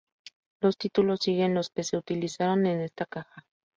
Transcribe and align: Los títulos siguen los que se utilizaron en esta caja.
Los 0.61 0.79
títulos 0.79 1.19
siguen 1.21 1.53
los 1.53 1.69
que 1.69 1.83
se 1.83 1.95
utilizaron 1.95 2.65
en 2.65 2.81
esta 2.81 3.05
caja. 3.05 3.45